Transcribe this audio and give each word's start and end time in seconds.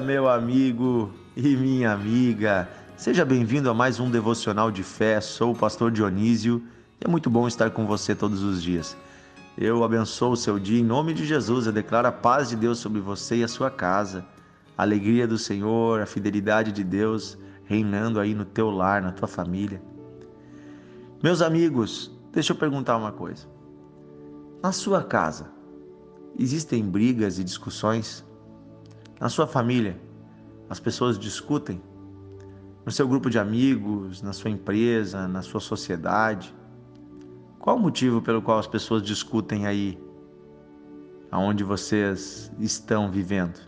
meu 0.00 0.28
amigo 0.28 1.10
e 1.34 1.56
minha 1.56 1.92
amiga. 1.92 2.68
Seja 2.96 3.24
bem-vindo 3.24 3.70
a 3.70 3.74
mais 3.74 3.98
um 3.98 4.10
devocional 4.10 4.70
de 4.70 4.82
fé. 4.82 5.20
Sou 5.20 5.52
o 5.52 5.56
pastor 5.56 5.90
Dionísio 5.90 6.62
e 7.00 7.06
é 7.06 7.08
muito 7.08 7.30
bom 7.30 7.48
estar 7.48 7.70
com 7.70 7.86
você 7.86 8.14
todos 8.14 8.42
os 8.42 8.62
dias. 8.62 8.96
Eu 9.56 9.82
abençoo 9.82 10.32
o 10.32 10.36
seu 10.36 10.58
dia 10.58 10.80
em 10.80 10.84
nome 10.84 11.14
de 11.14 11.24
Jesus. 11.24 11.66
Eu 11.66 11.72
declaro 11.72 12.08
a 12.08 12.12
paz 12.12 12.50
de 12.50 12.56
Deus 12.56 12.78
sobre 12.78 13.00
você 13.00 13.36
e 13.36 13.44
a 13.44 13.48
sua 13.48 13.70
casa. 13.70 14.24
A 14.76 14.82
alegria 14.82 15.26
do 15.26 15.38
Senhor, 15.38 16.02
a 16.02 16.06
fidelidade 16.06 16.72
de 16.72 16.84
Deus 16.84 17.38
reinando 17.64 18.20
aí 18.20 18.34
no 18.34 18.44
teu 18.44 18.70
lar, 18.70 19.00
na 19.00 19.12
tua 19.12 19.26
família. 19.26 19.80
Meus 21.22 21.40
amigos, 21.40 22.10
deixa 22.32 22.52
eu 22.52 22.56
perguntar 22.56 22.98
uma 22.98 23.12
coisa. 23.12 23.46
Na 24.62 24.72
sua 24.72 25.02
casa, 25.02 25.50
existem 26.38 26.84
brigas 26.84 27.38
e 27.38 27.44
discussões? 27.44 28.25
Na 29.18 29.30
sua 29.30 29.46
família, 29.46 29.98
as 30.68 30.78
pessoas 30.78 31.18
discutem? 31.18 31.80
No 32.84 32.92
seu 32.92 33.08
grupo 33.08 33.30
de 33.30 33.38
amigos, 33.38 34.20
na 34.20 34.34
sua 34.34 34.50
empresa, 34.50 35.26
na 35.26 35.40
sua 35.40 35.58
sociedade? 35.58 36.54
Qual 37.58 37.76
o 37.76 37.80
motivo 37.80 38.20
pelo 38.20 38.42
qual 38.42 38.58
as 38.58 38.66
pessoas 38.66 39.02
discutem 39.02 39.66
aí, 39.66 39.98
aonde 41.30 41.64
vocês 41.64 42.52
estão 42.58 43.10
vivendo? 43.10 43.58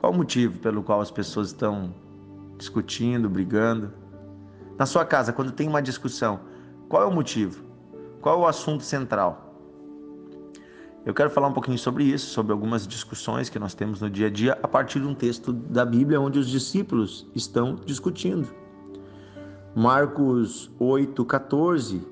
Qual 0.00 0.12
o 0.12 0.16
motivo 0.16 0.58
pelo 0.58 0.82
qual 0.82 1.00
as 1.00 1.10
pessoas 1.10 1.48
estão 1.48 1.94
discutindo, 2.58 3.30
brigando? 3.30 3.92
Na 4.76 4.86
sua 4.86 5.04
casa, 5.04 5.32
quando 5.32 5.52
tem 5.52 5.68
uma 5.68 5.80
discussão, 5.80 6.40
qual 6.88 7.04
é 7.04 7.06
o 7.06 7.12
motivo? 7.12 7.64
Qual 8.20 8.40
é 8.40 8.42
o 8.42 8.46
assunto 8.46 8.82
central? 8.82 9.45
Eu 11.06 11.14
quero 11.14 11.30
falar 11.30 11.46
um 11.46 11.52
pouquinho 11.52 11.78
sobre 11.78 12.02
isso, 12.02 12.26
sobre 12.30 12.50
algumas 12.50 12.84
discussões 12.84 13.48
que 13.48 13.60
nós 13.60 13.74
temos 13.74 14.00
no 14.00 14.10
dia 14.10 14.26
a 14.26 14.30
dia, 14.30 14.58
a 14.60 14.66
partir 14.66 14.98
de 14.98 15.06
um 15.06 15.14
texto 15.14 15.52
da 15.52 15.84
Bíblia 15.84 16.20
onde 16.20 16.36
os 16.36 16.48
discípulos 16.48 17.24
estão 17.32 17.76
discutindo. 17.86 18.48
Marcos 19.72 20.68
8, 20.80 21.24
14, 21.24 22.04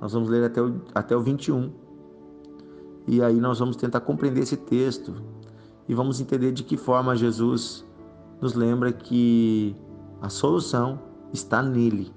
nós 0.00 0.12
vamos 0.12 0.28
ler 0.28 0.42
até 0.42 0.60
o, 0.60 0.82
até 0.92 1.16
o 1.16 1.20
21. 1.20 1.70
E 3.06 3.22
aí 3.22 3.36
nós 3.36 3.60
vamos 3.60 3.76
tentar 3.76 4.00
compreender 4.00 4.40
esse 4.40 4.56
texto 4.56 5.14
e 5.88 5.94
vamos 5.94 6.20
entender 6.20 6.50
de 6.50 6.64
que 6.64 6.76
forma 6.76 7.14
Jesus 7.14 7.86
nos 8.40 8.54
lembra 8.54 8.92
que 8.92 9.76
a 10.20 10.28
solução 10.28 10.98
está 11.32 11.62
nele 11.62 12.12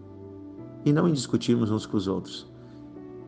e 0.84 0.92
não 0.92 1.08
em 1.08 1.14
discutirmos 1.14 1.70
uns 1.70 1.86
com 1.86 1.98
os 1.98 2.08
outros. 2.08 2.52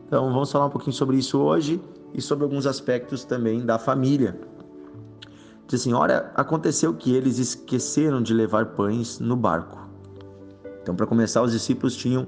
Então 0.08 0.32
vamos 0.32 0.50
falar 0.50 0.66
um 0.66 0.70
pouquinho 0.70 0.92
sobre 0.92 1.16
isso 1.16 1.38
hoje 1.38 1.80
e 2.14 2.20
sobre 2.20 2.44
alguns 2.44 2.66
aspectos 2.66 3.24
também 3.24 3.64
da 3.64 3.78
família. 3.78 4.38
Diz 5.66 5.80
assim: 5.80 5.92
Ora, 5.92 6.32
aconteceu 6.34 6.92
que 6.94 7.14
eles 7.14 7.38
esqueceram 7.38 8.22
de 8.22 8.34
levar 8.34 8.66
pães 8.74 9.18
no 9.18 9.36
barco. 9.36 9.80
Então, 10.82 10.94
para 10.94 11.06
começar, 11.06 11.42
os 11.42 11.52
discípulos 11.52 11.96
tinham 11.96 12.24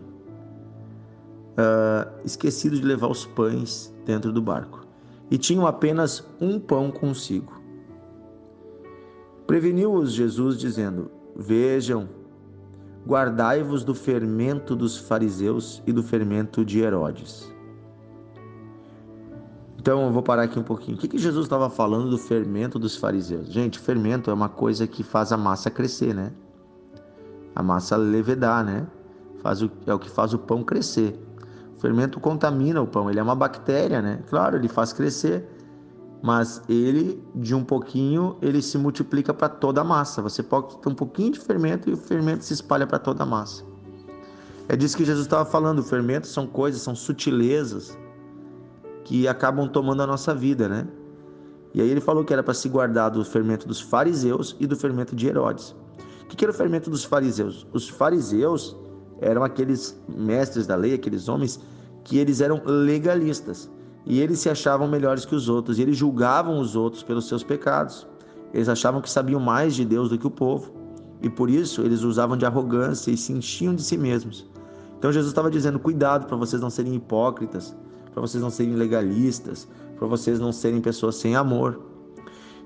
uh, 1.54 2.10
esquecido 2.24 2.76
de 2.76 2.84
levar 2.84 3.08
os 3.08 3.26
pães 3.26 3.92
dentro 4.04 4.32
do 4.32 4.40
barco 4.40 4.86
e 5.30 5.38
tinham 5.38 5.66
apenas 5.66 6.26
um 6.40 6.58
pão 6.58 6.90
consigo. 6.90 7.60
Preveniu-os 9.46 10.12
Jesus, 10.12 10.58
dizendo: 10.58 11.10
Vejam, 11.36 12.08
guardai-vos 13.06 13.84
do 13.84 13.94
fermento 13.94 14.74
dos 14.74 14.96
fariseus 14.96 15.82
e 15.86 15.92
do 15.92 16.02
fermento 16.02 16.64
de 16.64 16.80
Herodes. 16.80 17.53
Então 19.84 20.06
eu 20.06 20.10
vou 20.10 20.22
parar 20.22 20.44
aqui 20.44 20.58
um 20.58 20.62
pouquinho. 20.62 20.96
O 20.96 21.00
que, 21.00 21.06
que 21.06 21.18
Jesus 21.18 21.44
estava 21.44 21.68
falando 21.68 22.08
do 22.08 22.16
fermento 22.16 22.78
dos 22.78 22.96
fariseus? 22.96 23.52
Gente, 23.52 23.78
fermento 23.78 24.30
é 24.30 24.32
uma 24.32 24.48
coisa 24.48 24.86
que 24.86 25.02
faz 25.02 25.30
a 25.30 25.36
massa 25.36 25.70
crescer, 25.70 26.14
né? 26.14 26.32
A 27.54 27.62
massa 27.62 27.94
levedar, 27.94 28.64
né? 28.64 28.86
Faz 29.42 29.60
o, 29.60 29.70
é 29.86 29.92
o 29.92 29.98
que 29.98 30.08
faz 30.08 30.32
o 30.32 30.38
pão 30.38 30.64
crescer. 30.64 31.22
O 31.76 31.80
fermento 31.82 32.18
contamina 32.18 32.80
o 32.80 32.86
pão, 32.86 33.10
ele 33.10 33.20
é 33.20 33.22
uma 33.22 33.34
bactéria, 33.34 34.00
né? 34.00 34.22
Claro, 34.30 34.56
ele 34.56 34.68
faz 34.68 34.90
crescer, 34.90 35.46
mas 36.22 36.62
ele, 36.66 37.22
de 37.34 37.54
um 37.54 37.62
pouquinho, 37.62 38.38
ele 38.40 38.62
se 38.62 38.78
multiplica 38.78 39.34
para 39.34 39.50
toda 39.50 39.82
a 39.82 39.84
massa. 39.84 40.22
Você 40.22 40.42
pode 40.42 40.78
ter 40.78 40.88
um 40.88 40.94
pouquinho 40.94 41.32
de 41.32 41.40
fermento 41.40 41.90
e 41.90 41.92
o 41.92 41.96
fermento 41.98 42.42
se 42.42 42.54
espalha 42.54 42.86
para 42.86 42.98
toda 42.98 43.22
a 43.22 43.26
massa. 43.26 43.62
É 44.66 44.76
disso 44.76 44.96
que 44.96 45.04
Jesus 45.04 45.26
estava 45.26 45.44
falando. 45.44 45.82
Fermentos 45.82 46.30
são 46.30 46.46
coisas, 46.46 46.80
são 46.80 46.96
sutilezas 46.96 47.98
que 49.04 49.28
acabam 49.28 49.68
tomando 49.68 50.02
a 50.02 50.06
nossa 50.06 50.34
vida, 50.34 50.68
né? 50.68 50.86
E 51.74 51.80
aí 51.80 51.88
ele 51.88 52.00
falou 52.00 52.24
que 52.24 52.32
era 52.32 52.42
para 52.42 52.54
se 52.54 52.68
guardar 52.68 53.10
do 53.10 53.24
fermento 53.24 53.68
dos 53.68 53.80
fariseus 53.80 54.56
e 54.58 54.66
do 54.66 54.76
fermento 54.76 55.14
de 55.14 55.26
Herodes. 55.26 55.74
O 56.22 56.26
que 56.26 56.44
era 56.44 56.52
o 56.52 56.54
fermento 56.54 56.90
dos 56.90 57.04
fariseus? 57.04 57.66
Os 57.72 57.88
fariseus 57.88 58.76
eram 59.20 59.44
aqueles 59.44 60.00
mestres 60.08 60.66
da 60.66 60.74
lei, 60.74 60.94
aqueles 60.94 61.28
homens 61.28 61.60
que 62.02 62.18
eles 62.18 62.40
eram 62.40 62.62
legalistas 62.64 63.70
e 64.06 64.20
eles 64.20 64.38
se 64.38 64.50
achavam 64.50 64.86
melhores 64.86 65.24
que 65.24 65.34
os 65.34 65.48
outros 65.48 65.78
e 65.78 65.82
eles 65.82 65.96
julgavam 65.96 66.58
os 66.58 66.76
outros 66.76 67.02
pelos 67.02 67.28
seus 67.28 67.42
pecados. 67.42 68.06
Eles 68.52 68.68
achavam 68.68 69.00
que 69.00 69.10
sabiam 69.10 69.40
mais 69.40 69.74
de 69.74 69.84
Deus 69.84 70.08
do 70.08 70.18
que 70.18 70.26
o 70.26 70.30
povo 70.30 70.72
e 71.22 71.30
por 71.30 71.48
isso 71.48 71.82
eles 71.82 72.02
usavam 72.02 72.36
de 72.36 72.44
arrogância 72.44 73.10
e 73.10 73.16
se 73.16 73.32
enchiam 73.32 73.74
de 73.74 73.82
si 73.82 73.96
mesmos. 73.96 74.46
Então 74.98 75.12
Jesus 75.12 75.30
estava 75.30 75.50
dizendo: 75.50 75.78
cuidado 75.78 76.26
para 76.26 76.36
vocês 76.36 76.60
não 76.60 76.70
serem 76.70 76.94
hipócritas, 76.94 77.76
para 78.14 78.20
vocês 78.20 78.40
não 78.40 78.48
serem 78.48 78.74
legalistas, 78.74 79.68
para 79.98 80.06
vocês 80.06 80.38
não 80.38 80.52
serem 80.52 80.80
pessoas 80.80 81.16
sem 81.16 81.34
amor. 81.34 81.80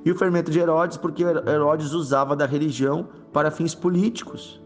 E 0.05 0.13
o 0.13 0.15
fermento 0.15 0.51
de 0.51 0.59
Herodes, 0.61 0.99
porque 0.99 1.25
Herodes 1.25 1.93
usava 1.93 2.37
da 2.37 2.47
religião 2.47 3.09
para 3.33 3.51
fins 3.51 3.75
políticos. 3.75 4.61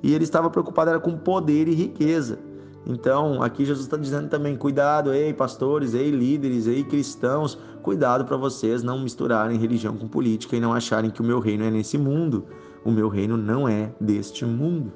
E 0.00 0.14
ele 0.14 0.24
estava 0.24 0.48
preocupado 0.48 0.90
era 0.90 1.00
com 1.00 1.18
poder 1.18 1.66
e 1.66 1.74
riqueza. 1.74 2.38
Então, 2.86 3.42
aqui 3.42 3.64
Jesus 3.64 3.84
está 3.84 3.96
dizendo 3.96 4.28
também: 4.28 4.56
cuidado, 4.56 5.12
ei 5.12 5.34
pastores, 5.34 5.92
ei 5.92 6.10
líderes, 6.10 6.68
ei 6.68 6.84
cristãos, 6.84 7.58
cuidado 7.82 8.24
para 8.24 8.36
vocês 8.36 8.82
não 8.82 9.00
misturarem 9.00 9.58
religião 9.58 9.96
com 9.96 10.06
política 10.06 10.56
e 10.56 10.60
não 10.60 10.72
acharem 10.72 11.10
que 11.10 11.20
o 11.20 11.24
meu 11.24 11.40
reino 11.40 11.64
é 11.64 11.70
nesse 11.70 11.98
mundo. 11.98 12.46
O 12.84 12.92
meu 12.92 13.08
reino 13.08 13.36
não 13.36 13.68
é 13.68 13.92
deste 14.00 14.46
mundo 14.46 14.92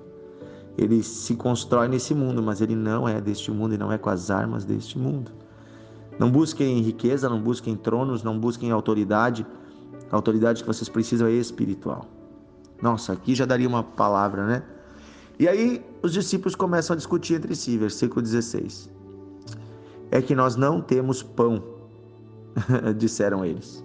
ele 0.76 1.02
se 1.02 1.34
constrói 1.34 1.88
nesse 1.88 2.14
mundo, 2.14 2.42
mas 2.42 2.60
ele 2.60 2.74
não 2.74 3.08
é 3.08 3.20
deste 3.20 3.50
mundo 3.50 3.74
e 3.74 3.78
não 3.78 3.92
é 3.92 3.98
com 3.98 4.08
as 4.08 4.30
armas 4.30 4.64
deste 4.64 4.98
mundo. 4.98 5.30
Não 6.18 6.30
busquem 6.30 6.80
riqueza, 6.80 7.28
não 7.28 7.40
busquem 7.40 7.76
tronos, 7.76 8.22
não 8.22 8.38
busquem 8.38 8.70
autoridade. 8.70 9.46
A 10.10 10.16
autoridade 10.16 10.62
que 10.62 10.66
vocês 10.66 10.88
precisam 10.88 11.26
é 11.26 11.32
espiritual. 11.32 12.06
Nossa, 12.80 13.12
aqui 13.12 13.34
já 13.34 13.44
daria 13.44 13.68
uma 13.68 13.82
palavra, 13.82 14.46
né? 14.46 14.62
E 15.38 15.48
aí 15.48 15.84
os 16.02 16.12
discípulos 16.12 16.54
começam 16.54 16.94
a 16.94 16.96
discutir 16.96 17.34
entre 17.34 17.54
si, 17.54 17.76
versículo 17.76 18.22
16. 18.22 18.90
É 20.10 20.20
que 20.20 20.34
nós 20.34 20.56
não 20.56 20.80
temos 20.80 21.22
pão, 21.22 21.62
disseram 22.96 23.44
eles. 23.44 23.82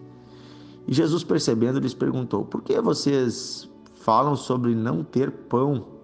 E 0.87 0.93
Jesus, 0.93 1.23
percebendo, 1.23 1.79
lhes 1.79 1.93
perguntou: 1.93 2.45
Por 2.45 2.61
que 2.61 2.79
vocês 2.81 3.69
falam 3.95 4.35
sobre 4.35 4.73
não 4.73 5.03
ter 5.03 5.31
pão? 5.31 5.96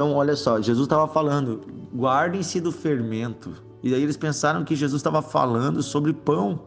Então, 0.00 0.14
olha 0.14 0.34
só, 0.34 0.58
Jesus 0.62 0.86
estava 0.86 1.06
falando, 1.06 1.60
guardem-se 1.94 2.58
do 2.58 2.72
fermento. 2.72 3.52
E 3.82 3.90
daí 3.90 4.02
eles 4.02 4.16
pensaram 4.16 4.64
que 4.64 4.74
Jesus 4.74 4.98
estava 4.98 5.20
falando 5.20 5.82
sobre 5.82 6.10
pão, 6.14 6.58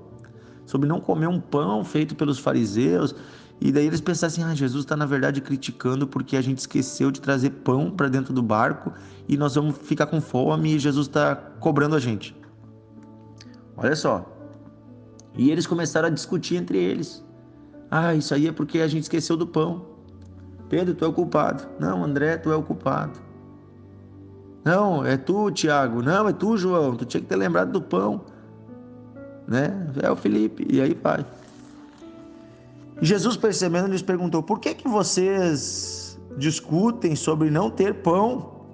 sobre 0.67 0.87
não 0.87 1.01
comer 1.01 1.25
um 1.25 1.39
pão 1.39 1.83
feito 1.83 2.13
pelos 2.13 2.37
fariseus. 2.37 3.15
E 3.59 3.71
daí 3.71 3.87
eles 3.87 4.01
pensaram 4.01 4.31
assim: 4.31 4.43
ah, 4.43 4.53
Jesus 4.53 4.85
está 4.85 4.95
na 4.95 5.07
verdade 5.07 5.41
criticando 5.41 6.05
porque 6.05 6.37
a 6.37 6.41
gente 6.43 6.59
esqueceu 6.59 7.09
de 7.09 7.19
trazer 7.19 7.49
pão 7.49 7.89
para 7.89 8.07
dentro 8.07 8.35
do 8.35 8.43
barco 8.43 8.93
e 9.27 9.35
nós 9.35 9.55
vamos 9.55 9.77
ficar 9.79 10.05
com 10.05 10.21
fome 10.21 10.75
e 10.75 10.77
Jesus 10.77 11.07
está 11.07 11.35
cobrando 11.35 11.95
a 11.95 11.99
gente. 11.99 12.35
Olha 13.75 13.95
só. 13.95 14.31
E 15.35 15.49
eles 15.49 15.65
começaram 15.65 16.07
a 16.07 16.11
discutir 16.11 16.57
entre 16.57 16.77
eles. 16.77 17.25
Ah, 17.89 18.13
isso 18.13 18.31
aí 18.31 18.47
é 18.47 18.51
porque 18.51 18.77
a 18.77 18.87
gente 18.87 19.01
esqueceu 19.01 19.35
do 19.35 19.47
pão. 19.47 19.92
Pedro, 20.73 20.95
tu 20.95 21.05
é 21.05 21.07
o 21.07 21.13
culpado. 21.13 21.67
Não, 21.79 22.03
André, 22.03 22.35
tu 22.35 22.51
é 22.51 22.55
o 22.55 22.63
culpado. 22.63 23.19
Não, 24.65 25.05
é 25.05 25.15
tu, 25.15 25.51
Tiago. 25.51 26.01
Não, 26.01 26.27
é 26.27 26.33
tu, 26.33 26.57
João. 26.57 26.95
Tu 26.95 27.05
tinha 27.05 27.21
que 27.21 27.27
ter 27.27 27.35
lembrado 27.35 27.71
do 27.71 27.79
pão. 27.79 28.21
Né? 29.47 29.87
É 30.01 30.09
o 30.09 30.15
Felipe. 30.15 30.65
E 30.67 30.81
aí 30.81 30.95
vai. 30.95 31.23
Jesus 32.99 33.37
percebendo 33.37 33.87
lhes 33.87 34.01
perguntou: 34.01 34.41
Por 34.41 34.59
que 34.59 34.73
que 34.73 34.87
vocês 34.87 36.19
discutem 36.39 37.15
sobre 37.15 37.51
não 37.51 37.69
ter 37.69 38.01
pão? 38.01 38.65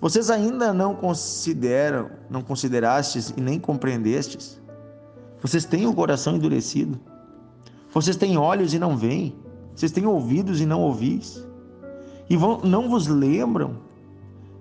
Vocês 0.00 0.30
ainda 0.30 0.72
não 0.72 0.94
consideram, 0.94 2.10
não 2.30 2.42
considerastes 2.42 3.34
e 3.36 3.40
nem 3.40 3.58
compreendestes? 3.58 4.62
Vocês 5.42 5.64
têm 5.64 5.84
o 5.84 5.92
coração 5.92 6.36
endurecido? 6.36 6.96
Vocês 7.92 8.14
têm 8.14 8.38
olhos 8.38 8.72
e 8.72 8.78
não 8.78 8.96
veem? 8.96 9.34
Vocês 9.74 9.92
têm 9.92 10.06
ouvidos 10.06 10.60
e 10.60 10.66
não 10.66 10.80
ouvis? 10.80 11.46
E 12.28 12.36
vão, 12.36 12.60
não 12.62 12.88
vos 12.88 13.06
lembram 13.06 13.78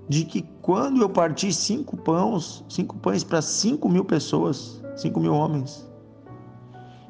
de 0.09 0.25
que 0.25 0.41
quando 0.61 1.01
eu 1.01 1.09
parti 1.09 1.53
cinco 1.53 1.95
pães, 1.95 2.63
cinco 2.67 2.97
pães 2.97 3.23
para 3.23 3.41
cinco 3.41 3.87
mil 3.87 4.03
pessoas, 4.03 4.81
cinco 4.95 5.19
mil 5.19 5.33
homens, 5.33 5.87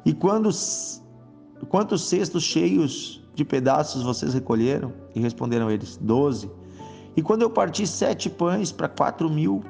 e 0.04 0.12
quando 0.12 0.50
Quantos 1.68 2.02
cestos 2.02 2.42
cheios 2.42 3.22
de 3.34 3.44
pedaços 3.44 4.02
vocês 4.02 4.34
recolheram? 4.34 4.92
E 5.14 5.20
responderam 5.20 5.70
eles: 5.70 5.96
Doze. 5.96 6.50
E 7.16 7.22
quando 7.22 7.42
eu 7.42 7.50
parti 7.50 7.86
sete 7.86 8.28
pães 8.28 8.72
para 8.72 8.88
quatro 8.88 9.30
mil, 9.30 9.62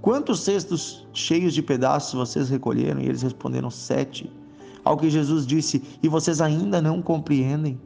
quantos 0.00 0.40
cestos 0.40 1.06
cheios 1.12 1.52
de 1.52 1.62
pedaços 1.62 2.14
vocês 2.14 2.48
recolheram? 2.48 3.00
E 3.00 3.06
eles 3.06 3.22
responderam: 3.22 3.70
Sete. 3.70 4.32
Ao 4.84 4.96
que 4.96 5.10
Jesus 5.10 5.46
disse: 5.46 5.82
E 6.02 6.08
vocês 6.08 6.40
ainda 6.40 6.80
não 6.80 7.02
compreendem? 7.02 7.80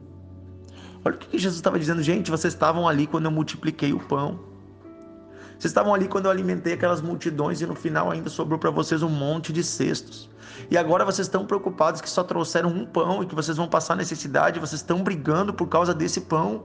Olha 1.03 1.15
o 1.15 1.17
que 1.19 1.37
Jesus 1.37 1.57
estava 1.57 1.77
dizendo, 1.77 2.01
gente. 2.01 2.31
Vocês 2.31 2.53
estavam 2.53 2.87
ali 2.87 3.05
quando 3.05 3.25
eu 3.25 3.31
multipliquei 3.31 3.93
o 3.93 3.99
pão. 3.99 4.39
Vocês 5.51 5.71
estavam 5.71 5.93
ali 5.93 6.07
quando 6.07 6.25
eu 6.25 6.31
alimentei 6.31 6.73
aquelas 6.73 7.01
multidões 7.01 7.61
e 7.61 7.65
no 7.65 7.75
final 7.75 8.11
ainda 8.11 8.29
sobrou 8.29 8.59
para 8.59 8.69
vocês 8.69 9.01
um 9.01 9.09
monte 9.09 9.53
de 9.53 9.63
cestos. 9.63 10.29
E 10.69 10.77
agora 10.77 11.05
vocês 11.05 11.27
estão 11.27 11.45
preocupados 11.45 12.01
que 12.01 12.09
só 12.09 12.23
trouxeram 12.23 12.69
um 12.69 12.85
pão 12.85 13.23
e 13.23 13.25
que 13.25 13.35
vocês 13.35 13.55
vão 13.55 13.67
passar 13.67 13.95
necessidade, 13.95 14.59
vocês 14.59 14.81
estão 14.81 15.03
brigando 15.03 15.53
por 15.53 15.67
causa 15.67 15.93
desse 15.93 16.21
pão. 16.21 16.63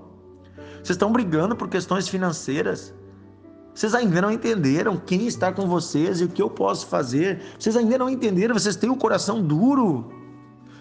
Vocês 0.74 0.90
estão 0.90 1.12
brigando 1.12 1.54
por 1.54 1.68
questões 1.68 2.08
financeiras. 2.08 2.94
Vocês 3.74 3.94
ainda 3.94 4.22
não 4.22 4.30
entenderam 4.30 4.96
quem 4.96 5.26
está 5.26 5.52
com 5.52 5.66
vocês 5.66 6.20
e 6.20 6.24
o 6.24 6.28
que 6.28 6.42
eu 6.42 6.50
posso 6.50 6.86
fazer. 6.86 7.40
Vocês 7.58 7.76
ainda 7.76 7.98
não 7.98 8.10
entenderam, 8.10 8.54
vocês 8.54 8.74
têm 8.74 8.90
o 8.90 8.94
um 8.94 8.98
coração 8.98 9.42
duro. 9.42 10.19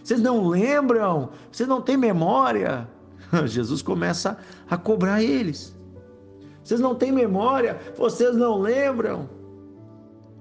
Vocês 0.03 0.21
não 0.21 0.47
lembram, 0.47 1.29
vocês 1.51 1.67
não 1.67 1.81
têm 1.81 1.97
memória. 1.97 2.87
Jesus 3.45 3.81
começa 3.81 4.37
a 4.69 4.77
cobrar 4.77 5.21
eles. 5.21 5.75
Vocês 6.63 6.79
não 6.79 6.95
têm 6.95 7.11
memória, 7.11 7.79
vocês 7.97 8.35
não 8.35 8.59
lembram. 8.59 9.29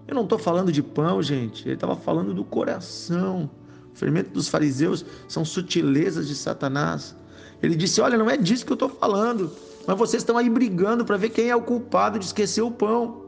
Eu 0.07 0.15
não 0.15 0.25
estou 0.25 0.39
falando 0.39 0.73
de 0.73 0.83
pão, 0.83 1.23
gente. 1.23 1.67
Ele 1.67 1.75
estava 1.75 1.95
falando 1.95 2.33
do 2.33 2.45
coração. 2.45 3.51
O 3.93 3.97
fermento 3.97 4.31
dos 4.31 4.49
fariseus 4.49 5.05
são 5.29 5.45
sutilezas 5.45 6.29
de 6.29 6.35
Satanás. 6.35 7.15
Ele 7.63 7.75
disse: 7.75 8.01
Olha, 8.01 8.17
não 8.17 8.31
é 8.31 8.37
disso 8.37 8.65
que 8.65 8.73
eu 8.73 8.75
estou 8.75 8.89
falando. 8.89 9.51
Mas 9.87 9.99
vocês 9.99 10.23
estão 10.23 10.37
aí 10.37 10.49
brigando 10.49 11.05
para 11.05 11.17
ver 11.17 11.31
quem 11.31 11.51
é 11.51 11.57
o 11.57 11.63
culpado 11.63 12.19
de 12.19 12.25
esquecer 12.25 12.63
o 12.63 12.71
pão. 12.71 13.23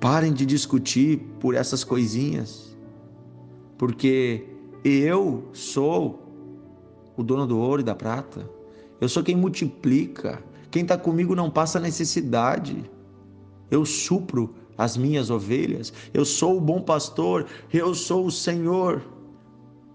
Parem 0.00 0.32
de 0.32 0.46
discutir 0.46 1.18
por 1.38 1.54
essas 1.54 1.84
coisinhas. 1.84 2.69
Porque 3.80 4.44
eu 4.84 5.48
sou 5.54 6.20
o 7.16 7.22
dono 7.22 7.46
do 7.46 7.58
ouro 7.58 7.80
e 7.80 7.84
da 7.84 7.94
prata. 7.94 8.46
Eu 9.00 9.08
sou 9.08 9.22
quem 9.22 9.34
multiplica. 9.34 10.44
Quem 10.70 10.82
está 10.82 10.98
comigo 10.98 11.34
não 11.34 11.50
passa 11.50 11.80
necessidade 11.80 12.84
eu 13.70 13.86
supro 13.86 14.54
as 14.76 14.96
minhas 14.96 15.30
ovelhas, 15.30 15.92
eu 16.12 16.24
sou 16.24 16.56
o 16.56 16.60
bom 16.60 16.80
pastor, 16.80 17.46
eu 17.72 17.94
sou 17.94 18.26
o 18.26 18.30
Senhor. 18.30 19.02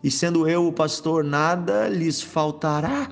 E 0.03 0.09
sendo 0.09 0.47
eu 0.47 0.67
o 0.67 0.73
pastor, 0.73 1.23
nada 1.23 1.89
lhes 1.89 2.21
faltará. 2.21 3.09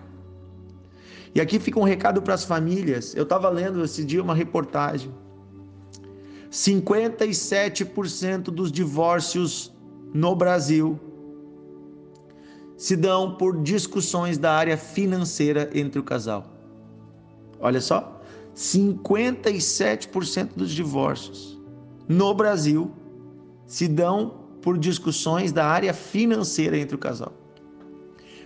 E 1.35 1.41
aqui 1.41 1.59
fica 1.59 1.79
um 1.79 1.83
recado 1.83 2.21
para 2.21 2.35
as 2.35 2.45
famílias. 2.45 3.15
Eu 3.15 3.23
estava 3.23 3.49
lendo 3.49 3.83
esse 3.83 4.05
dia 4.05 4.21
uma 4.21 4.35
reportagem. 4.35 5.11
57% 6.51 8.43
dos 8.43 8.71
divórcios 8.71 9.72
no 10.13 10.35
Brasil 10.35 10.99
se 12.77 12.95
dão 12.95 13.35
por 13.35 13.61
discussões 13.61 14.37
da 14.37 14.53
área 14.53 14.77
financeira 14.77 15.69
entre 15.73 15.99
o 15.99 16.03
casal. 16.03 16.45
Olha 17.59 17.81
só, 17.81 18.21
57% 18.55 20.49
dos 20.55 20.71
divórcios 20.71 21.59
no 22.07 22.33
Brasil 22.33 22.91
se 23.65 23.87
dão 23.87 24.43
por 24.61 24.77
discussões 24.77 25.51
da 25.51 25.65
área 25.65 25.93
financeira 25.93 26.77
entre 26.77 26.95
o 26.95 26.99
casal. 26.99 27.33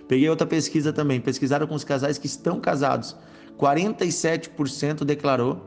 Peguei 0.08 0.30
outra 0.30 0.48
pesquisa 0.48 0.94
também, 0.94 1.20
pesquisaram 1.20 1.68
com 1.68 1.76
os 1.76 1.84
casais 1.84 2.18
que 2.18 2.28
estão 2.28 2.60
casados. 2.62 3.16
47% 3.58 5.04
declarou 5.04 5.62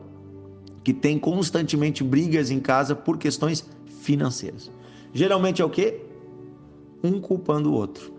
que 0.83 0.95
tem 0.95 1.19
constantemente 1.19 2.03
brigas 2.03 2.51
em 2.51 2.59
casa 2.59 2.95
por 2.95 3.19
questões 3.19 3.69
financeiras. 4.01 4.71
Geralmente 5.13 5.63
é 5.63 5.65
o 5.65 5.71
quê? 5.71 6.01
Um 7.03 7.21
culpando 7.21 7.71
o 7.71 7.75
outro. 7.75 8.13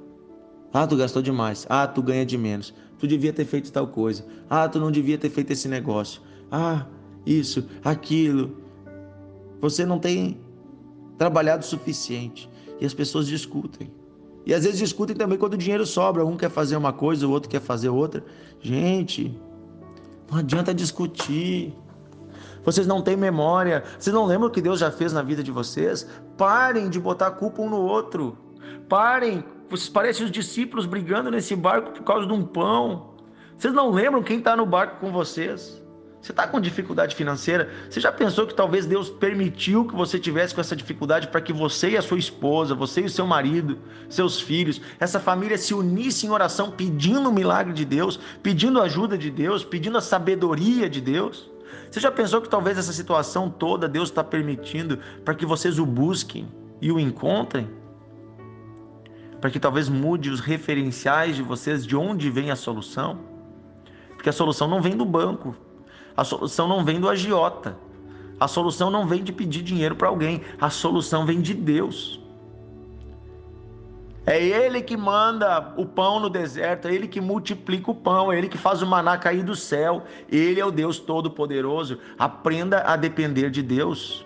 Ah, 0.74 0.88
tu 0.88 0.96
gastou 0.96 1.22
demais. 1.22 1.66
Ah, 1.70 1.88
tu 1.88 2.02
ganha 2.02 2.26
de 2.26 2.38
menos 2.38 2.74
tu 3.02 3.08
devia 3.08 3.34
ter 3.34 3.46
feito 3.46 3.72
tal 3.72 3.88
coisa. 3.88 4.24
Ah, 4.48 4.70
tu 4.70 4.80
não 4.80 4.92
devia 4.92 5.18
ter 5.18 5.32
feito 5.32 5.52
esse 5.52 5.68
negócio. 5.68 6.22
Ah, 6.52 6.86
isso, 7.26 7.66
aquilo. 7.84 8.56
Você 9.60 9.88
não 9.88 9.98
tem 9.98 10.40
trabalhado 11.18 11.64
o 11.64 11.68
suficiente. 11.68 12.48
E 12.80 12.86
as 12.86 12.94
pessoas 12.94 13.26
discutem. 13.26 13.92
E 14.46 14.54
às 14.54 14.66
vezes 14.66 14.78
discutem 14.78 15.16
também 15.16 15.36
quando 15.36 15.56
o 15.56 15.58
dinheiro 15.58 15.84
sobra. 15.84 16.24
Um 16.24 16.38
quer 16.38 16.52
fazer 16.52 16.76
uma 16.76 16.94
coisa, 16.94 17.28
o 17.28 17.32
outro 17.32 17.50
quer 17.50 17.60
fazer 17.60 17.90
outra. 17.90 18.24
Gente, 18.62 19.36
não 20.30 20.38
adianta 20.38 20.72
discutir. 20.72 21.74
Vocês 22.64 22.88
não 22.88 23.02
têm 23.02 23.16
memória. 23.16 23.84
Vocês 23.98 24.14
não 24.14 24.26
lembram 24.26 24.48
o 24.48 24.52
que 24.52 24.62
Deus 24.62 24.80
já 24.80 24.92
fez 24.92 25.14
na 25.14 25.22
vida 25.22 25.44
de 25.44 25.52
vocês? 25.52 26.08
Parem 26.38 26.90
de 26.90 27.00
botar 27.00 27.32
culpa 27.32 27.62
um 27.62 27.70
no 27.70 27.82
outro. 27.82 28.38
Parem 28.88 29.44
vocês 29.72 29.88
parecem 29.88 30.26
os 30.26 30.32
discípulos 30.32 30.86
brigando 30.86 31.32
nesse 31.32 31.56
barco 31.56 31.92
por 31.92 32.04
causa 32.04 32.28
de 32.28 32.34
um 32.34 32.44
pão. 32.44 33.12
Vocês 33.58 33.74
não 33.74 33.90
lembram 33.90 34.22
quem 34.22 34.40
está 34.40 34.54
no 34.54 34.66
barco 34.66 35.00
com 35.00 35.14
vocês? 35.14 35.82
Você 36.22 36.34
está 36.34 36.46
com 36.46 36.60
dificuldade 36.60 37.16
financeira? 37.16 37.70
Você 37.90 38.02
já 38.02 38.12
pensou 38.12 38.46
que 38.46 38.54
talvez 38.54 38.86
Deus 38.86 39.10
permitiu 39.10 39.86
que 39.86 39.96
você 39.96 40.20
tivesse 40.20 40.54
com 40.54 40.62
essa 40.62 40.76
dificuldade 40.76 41.30
para 41.30 41.40
que 41.40 41.54
você 41.54 41.92
e 41.92 41.98
a 41.98 42.02
sua 42.02 42.20
esposa, 42.20 42.76
você 42.76 43.02
e 43.02 43.06
o 43.06 43.10
seu 43.10 43.26
marido, 43.26 43.80
seus 44.10 44.42
filhos, 44.42 44.82
essa 45.00 45.20
família 45.22 45.58
se 45.58 45.74
unissem 45.74 46.30
em 46.30 46.34
oração 46.34 46.70
pedindo 46.70 47.30
o 47.30 47.34
milagre 47.34 47.74
de 47.74 47.86
Deus, 47.86 48.20
pedindo 48.44 48.80
a 48.80 48.84
ajuda 48.84 49.18
de 49.18 49.32
Deus, 49.32 49.64
pedindo 49.64 49.98
a 49.98 50.02
sabedoria 50.02 50.90
de 50.90 51.00
Deus? 51.00 51.51
Você 51.90 52.00
já 52.00 52.12
pensou 52.12 52.42
que 52.42 52.50
talvez 52.50 52.78
essa 52.78 52.94
situação 52.94 53.50
toda 53.50 53.88
Deus 53.88 54.10
está 54.10 54.24
permitindo 54.24 55.00
para 55.26 55.36
que 55.36 55.46
vocês 55.46 55.80
o 55.80 55.86
busquem 55.86 56.48
e 56.82 56.92
o 56.92 57.00
encontrem? 57.00 57.82
para 59.42 59.50
que 59.50 59.60
talvez 59.60 59.90
mude 59.90 60.30
os 60.30 60.40
referenciais 60.40 61.36
de 61.36 61.42
vocês 61.42 61.86
de 61.86 61.98
onde 61.98 62.30
vem 62.30 62.52
a 62.52 62.56
solução. 62.56 63.18
Porque 64.10 64.30
a 64.30 64.34
solução 64.34 64.68
não 64.68 64.80
vem 64.80 64.96
do 64.96 65.04
banco, 65.04 65.56
a 66.16 66.24
solução 66.24 66.68
não 66.68 66.86
vem 66.86 67.00
do 67.00 67.10
agiota, 67.10 67.76
a 68.40 68.48
solução 68.48 68.92
não 68.92 69.08
vem 69.08 69.24
de 69.24 69.34
pedir 69.34 69.64
dinheiro 69.64 69.96
para 69.96 70.10
alguém, 70.10 70.44
a 70.60 70.70
solução 70.70 71.26
vem 71.26 71.42
de 71.42 71.56
Deus. 71.56 72.21
É 74.32 74.42
Ele 74.42 74.82
que 74.82 74.96
manda 74.96 75.74
o 75.76 75.86
pão 75.86 76.20
no 76.20 76.30
deserto, 76.30 76.88
é 76.88 76.94
Ele 76.94 77.08
que 77.08 77.20
multiplica 77.20 77.92
o 77.92 77.96
pão, 77.96 78.32
é 78.32 78.38
Ele 78.38 78.48
que 78.48 78.58
faz 78.58 78.82
o 78.82 78.88
maná 78.88 79.18
cair 79.18 79.44
do 79.44 79.56
céu. 79.56 80.04
Ele 80.32 80.60
é 80.60 80.66
o 80.66 80.72
Deus 80.72 81.00
Todo-Poderoso. 81.00 82.00
Aprenda 82.18 82.80
a 82.80 82.96
depender 82.96 83.50
de 83.50 83.62
Deus. 83.62 84.26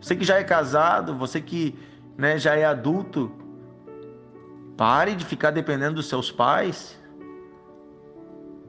Você 0.00 0.16
que 0.16 0.24
já 0.24 0.38
é 0.38 0.44
casado, 0.44 1.14
você 1.14 1.40
que 1.40 1.78
né, 2.16 2.36
já 2.36 2.56
é 2.56 2.64
adulto, 2.64 3.30
Pare 4.76 5.14
de 5.14 5.24
ficar 5.24 5.50
dependendo 5.50 5.94
dos 5.94 6.06
seus 6.06 6.30
pais. 6.30 6.98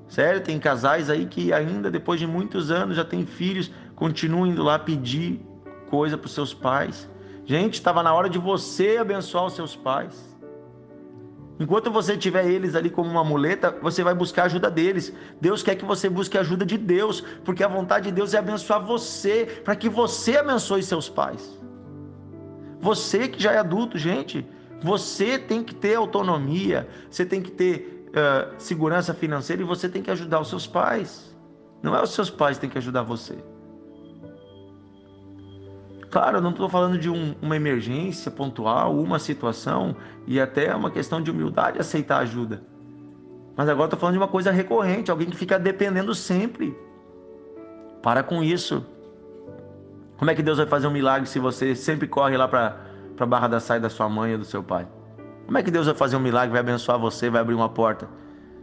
Sério, 0.07 0.41
tem 0.41 0.59
casais 0.59 1.09
aí 1.09 1.25
que 1.25 1.51
ainda 1.51 1.89
depois 1.89 2.19
de 2.19 2.27
muitos 2.27 2.69
anos 2.69 2.95
já 2.95 3.05
tem 3.05 3.25
filhos, 3.25 3.71
continuam 3.95 4.45
indo 4.45 4.61
lá 4.61 4.77
pedir 4.77 5.41
coisa 5.89 6.17
para 6.17 6.27
os 6.27 6.33
seus 6.33 6.53
pais. 6.53 7.09
Gente, 7.45 7.75
estava 7.75 8.03
na 8.03 8.13
hora 8.13 8.29
de 8.29 8.37
você 8.37 8.97
abençoar 8.97 9.45
os 9.45 9.53
seus 9.53 9.75
pais. 9.75 10.32
Enquanto 11.63 11.89
você 11.89 12.17
tiver 12.17 12.45
eles 12.45 12.75
ali 12.75 12.89
como 12.89 13.09
uma 13.09 13.23
muleta, 13.23 13.73
você 13.81 14.03
vai 14.03 14.13
buscar 14.13 14.41
a 14.41 14.45
ajuda 14.47 14.69
deles. 14.69 15.13
Deus 15.39 15.63
quer 15.63 15.75
que 15.75 15.85
você 15.85 16.09
busque 16.09 16.37
a 16.37 16.41
ajuda 16.41 16.65
de 16.65 16.77
Deus, 16.77 17.21
porque 17.45 17.63
a 17.63 17.69
vontade 17.69 18.07
de 18.07 18.11
Deus 18.11 18.33
é 18.33 18.37
abençoar 18.37 18.85
você, 18.85 19.45
para 19.63 19.73
que 19.73 19.87
você 19.87 20.35
abençoe 20.35 20.83
seus 20.83 21.07
pais. 21.07 21.57
Você 22.81 23.29
que 23.29 23.41
já 23.41 23.53
é 23.53 23.59
adulto, 23.59 23.97
gente, 23.97 24.45
você 24.81 25.39
tem 25.39 25.63
que 25.63 25.73
ter 25.73 25.95
autonomia, 25.95 26.85
você 27.09 27.25
tem 27.25 27.41
que 27.41 27.51
ter 27.51 28.09
uh, 28.09 28.53
segurança 28.57 29.13
financeira 29.13 29.61
e 29.61 29.65
você 29.65 29.87
tem 29.87 30.01
que 30.03 30.11
ajudar 30.11 30.41
os 30.41 30.49
seus 30.49 30.67
pais. 30.67 31.33
Não 31.81 31.95
é 31.95 32.03
os 32.03 32.09
seus 32.09 32.29
pais 32.29 32.57
que 32.57 32.61
têm 32.61 32.69
que 32.71 32.77
ajudar 32.77 33.03
você. 33.03 33.37
Claro, 36.13 36.37
eu 36.37 36.41
não 36.43 36.51
estou 36.51 36.69
falando 36.69 36.95
de 36.95 37.09
um, 37.09 37.33
uma 37.41 37.55
emergência 37.55 38.29
pontual, 38.29 38.95
uma 38.95 39.17
situação 39.17 39.95
e 40.27 40.39
até 40.39 40.75
uma 40.75 40.91
questão 40.91 41.19
de 41.19 41.31
humildade 41.31 41.79
aceitar 41.79 42.19
ajuda. 42.19 42.61
Mas 43.57 43.67
agora 43.67 43.87
estou 43.87 43.99
falando 43.99 44.13
de 44.13 44.19
uma 44.19 44.27
coisa 44.27 44.51
recorrente, 44.51 45.09
alguém 45.09 45.27
que 45.27 45.35
fica 45.35 45.57
dependendo 45.57 46.13
sempre. 46.13 46.77
Para 48.03 48.21
com 48.21 48.43
isso. 48.43 48.85
Como 50.15 50.29
é 50.29 50.35
que 50.35 50.43
Deus 50.43 50.59
vai 50.59 50.67
fazer 50.67 50.85
um 50.85 50.91
milagre 50.91 51.27
se 51.27 51.39
você 51.39 51.73
sempre 51.73 52.07
corre 52.07 52.37
lá 52.37 52.47
para 52.47 52.77
a 53.19 53.25
barra 53.25 53.47
da 53.47 53.59
saia 53.59 53.79
da 53.79 53.89
sua 53.89 54.07
mãe 54.07 54.33
ou 54.33 54.37
do 54.37 54.45
seu 54.45 54.61
pai? 54.61 54.87
Como 55.47 55.57
é 55.57 55.63
que 55.63 55.71
Deus 55.71 55.87
vai 55.87 55.95
fazer 55.95 56.15
um 56.15 56.19
milagre, 56.19 56.51
vai 56.51 56.59
abençoar 56.61 56.99
você, 56.99 57.27
vai 57.27 57.41
abrir 57.41 57.55
uma 57.55 57.69
porta? 57.69 58.07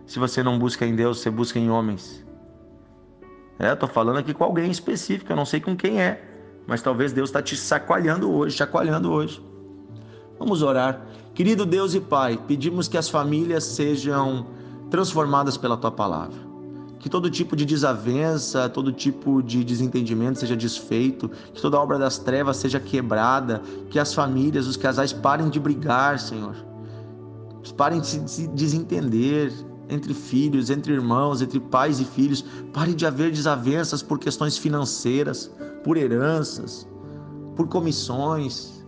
Se 0.06 0.20
você 0.20 0.40
não 0.40 0.56
busca 0.56 0.86
em 0.86 0.94
Deus, 0.94 1.18
você 1.18 1.28
busca 1.28 1.58
em 1.58 1.68
homens. 1.68 2.24
É, 3.58 3.74
falando 3.88 4.20
aqui 4.20 4.32
com 4.32 4.44
alguém 4.44 4.70
específico, 4.70 5.32
eu 5.32 5.36
não 5.36 5.44
sei 5.44 5.60
com 5.60 5.76
quem 5.76 6.00
é, 6.00 6.29
mas 6.70 6.80
talvez 6.80 7.12
Deus 7.12 7.28
está 7.28 7.42
te 7.42 7.56
sacoalhando 7.56 8.32
hoje, 8.32 8.56
chacoalhando 8.56 9.10
hoje. 9.10 9.42
Vamos 10.38 10.62
orar. 10.62 11.04
Querido 11.34 11.66
Deus 11.66 11.94
e 11.94 12.00
Pai, 12.00 12.38
pedimos 12.46 12.86
que 12.86 12.96
as 12.96 13.08
famílias 13.08 13.64
sejam 13.64 14.46
transformadas 14.88 15.56
pela 15.56 15.76
tua 15.76 15.90
palavra 15.90 16.48
que 17.00 17.08
todo 17.08 17.30
tipo 17.30 17.56
de 17.56 17.64
desavença, 17.64 18.68
todo 18.68 18.92
tipo 18.92 19.42
de 19.42 19.64
desentendimento 19.64 20.38
seja 20.38 20.54
desfeito, 20.54 21.30
que 21.54 21.60
toda 21.60 21.80
obra 21.80 21.98
das 21.98 22.18
trevas 22.18 22.58
seja 22.58 22.78
quebrada, 22.78 23.62
que 23.88 23.98
as 23.98 24.12
famílias, 24.12 24.66
os 24.66 24.76
casais 24.76 25.10
parem 25.10 25.48
de 25.48 25.58
brigar, 25.58 26.18
Senhor. 26.18 26.54
Parem 27.74 28.00
de 28.00 28.06
se 28.06 28.46
desentender 28.48 29.50
entre 29.88 30.12
filhos, 30.12 30.68
entre 30.68 30.92
irmãos, 30.92 31.40
entre 31.40 31.58
pais 31.58 32.00
e 32.00 32.04
filhos. 32.04 32.44
Pare 32.70 32.92
de 32.92 33.06
haver 33.06 33.30
desavenças 33.30 34.02
por 34.02 34.18
questões 34.18 34.58
financeiras, 34.58 35.50
por 35.82 35.96
heranças, 35.96 36.88
por 37.56 37.68
comissões, 37.68 38.84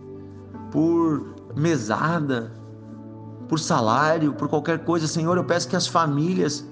por 0.71 1.35
mesada, 1.55 2.51
por 3.47 3.59
salário, 3.59 4.33
por 4.33 4.47
qualquer 4.47 4.83
coisa. 4.85 5.07
Senhor, 5.07 5.37
eu 5.37 5.43
peço 5.43 5.67
que 5.67 5.75
as 5.75 5.87
famílias 5.87 6.65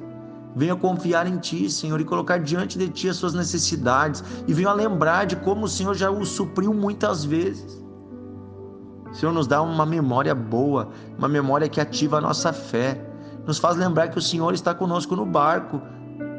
Venha 0.56 0.76
confiar 0.76 1.28
em 1.28 1.38
Ti, 1.38 1.70
Senhor, 1.70 2.00
e 2.02 2.06
colocar 2.06 2.38
diante 2.38 2.78
de 2.78 2.90
Ti 2.90 3.10
as 3.10 3.16
suas 3.16 3.34
necessidades. 3.34 4.24
E 4.48 4.54
venha 4.54 4.74
lembrar 4.74 5.26
de 5.26 5.36
como 5.38 5.66
o 5.66 5.70
Senhor 5.70 5.94
já 5.96 6.10
o 6.12 6.26
supriu 6.26 6.74
muitas 6.74 7.24
vezes. 7.24 7.82
Senhor, 9.14 9.32
nos 9.32 9.48
dá 9.48 9.62
uma 9.62 9.86
memória 9.86 10.34
boa, 10.34 10.90
uma 11.18 11.28
memória 11.28 11.70
que 11.70 11.80
ativa 11.80 12.18
a 12.18 12.22
nossa 12.22 12.52
fé. 12.52 13.08
Nos 13.46 13.58
faz 13.58 13.78
lembrar 13.78 14.10
que 14.10 14.18
o 14.18 14.22
Senhor 14.22 14.54
está 14.54 14.74
conosco 14.74 15.16
no 15.16 15.26
barco 15.26 15.82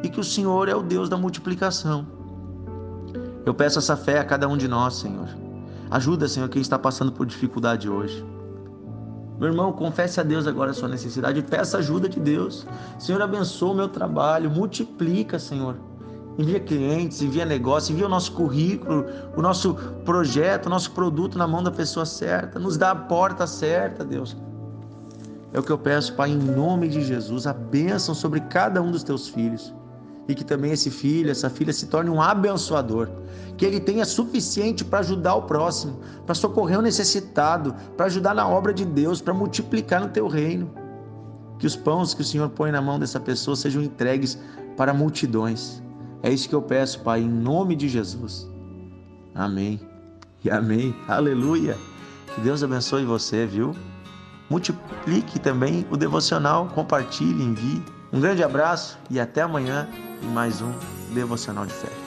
e 0.03 0.09
que 0.09 0.21
o 0.21 0.25
Senhor 0.25 0.69
é 0.69 0.75
o 0.75 0.83
Deus 0.83 1.09
da 1.09 1.17
multiplicação. 1.17 2.07
Eu 3.45 3.53
peço 3.53 3.79
essa 3.79 3.97
fé 3.97 4.19
a 4.19 4.25
cada 4.25 4.47
um 4.47 4.57
de 4.57 4.69
nós, 4.69 4.95
Senhor. 4.95 5.29
Ajuda, 5.91 6.29
Senhor, 6.29 6.49
quem 6.49 6.63
está 6.63 6.79
passando 6.79 7.11
por 7.11 7.27
dificuldade 7.27 7.89
hoje. 7.89 8.25
Meu 9.39 9.49
irmão, 9.49 9.73
confesse 9.73 10.21
a 10.21 10.23
Deus 10.23 10.47
agora 10.47 10.71
a 10.71 10.75
sua 10.75 10.89
necessidade 10.89 11.41
e 11.41 11.43
peça 11.43 11.79
ajuda 11.79 12.09
de 12.09 12.21
Deus. 12.21 12.65
Senhor, 13.01 13.21
abençoa 13.21 13.73
o 13.73 13.75
meu 13.75 13.89
trabalho, 13.89 14.49
multiplica, 14.49 15.41
Senhor. 15.41 15.75
Envia 16.39 16.61
clientes, 16.61 17.21
envia 17.21 17.45
negócio, 17.45 17.93
envia 17.93 18.07
o 18.07 18.09
nosso 18.09 18.33
currículo, 18.33 19.05
o 19.37 19.43
nosso 19.43 19.75
projeto, 20.05 20.67
o 20.67 20.71
nosso 20.71 20.93
produto 20.93 21.37
na 21.37 21.47
mão 21.47 21.63
da 21.63 21.71
pessoa 21.73 22.07
certa. 22.07 22.61
Nos 22.61 22.77
dá 22.77 22.93
a 22.93 22.97
porta 22.97 23.47
certa, 23.47 24.05
Deus. 24.05 24.37
É 25.53 25.59
o 25.59 25.63
que 25.63 25.73
eu 25.73 25.79
peço, 25.79 26.15
Pai, 26.15 26.31
em 26.31 26.39
nome 26.39 26.89
de 26.89 27.03
Jesus, 27.03 27.47
a 27.47 27.53
bênção 27.53 28.15
sobre 28.15 28.41
cada 28.41 28.81
um 28.81 28.93
dos 28.93 29.03
teus 29.03 29.29
filhos 29.29 29.75
e 30.29 30.35
que 30.35 30.45
também 30.45 30.73
esse 30.73 30.91
filho, 30.91 31.31
essa 31.31 31.51
filha 31.51 31.73
se 31.73 31.87
torne 31.87 32.11
um 32.11 32.21
abençoador, 32.21 33.09
que 33.57 33.65
ele 33.65 33.81
tenha 33.81 34.05
suficiente 34.05 34.85
para 34.85 35.01
ajudar 35.01 35.35
o 35.35 35.43
próximo, 35.43 35.99
para 36.25 36.35
socorrer 36.35 36.79
o 36.79 36.83
necessitado, 36.83 37.75
para 37.97 38.07
ajudar 38.07 38.35
na 38.35 38.47
obra 38.47 38.73
de 38.73 38.85
Deus, 38.85 39.21
para 39.21 39.35
multiplicar 39.35 40.01
no 40.01 40.09
teu 40.09 40.29
reino. 40.29 40.71
Que 41.59 41.67
os 41.67 41.77
pães 41.77 42.15
que 42.15 42.23
o 42.23 42.25
Senhor 42.25 42.49
põe 42.51 42.71
na 42.71 42.81
mão 42.81 42.99
dessa 42.99 43.21
pessoa 43.21 43.57
sejam 43.57 43.83
entregues 43.83 44.39
para 44.77 44.95
multidões. 44.95 45.83
É 46.23 46.31
isso 46.33 46.49
que 46.49 46.55
eu 46.55 46.63
peço, 46.63 47.01
Pai, 47.01 47.21
em 47.21 47.29
nome 47.29 47.75
de 47.77 47.89
Jesus. 47.89 48.49
Amém. 49.35 49.81
E 50.45 50.51
amém. 50.51 50.95
Aleluia. 51.09 51.77
Que 52.35 52.41
Deus 52.41 52.63
abençoe 52.63 53.05
você, 53.05 53.47
viu? 53.47 53.75
Multiplique 54.49 55.39
também 55.39 55.87
o 55.91 55.97
devocional, 55.97 56.69
compartilhe, 56.69 57.43
envie. 57.43 57.83
Um 58.13 58.21
grande 58.21 58.45
abraço 58.45 58.99
e 59.09 59.19
até 59.19 59.41
amanhã 59.41 59.89
em 60.23 60.27
mais 60.27 60.61
um 60.61 60.71
Devocional 61.15 61.65
de 61.65 61.73
Fé. 61.73 62.02